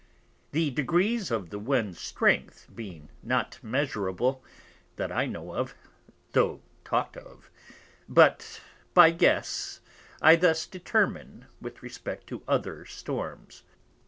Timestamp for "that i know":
4.95-5.53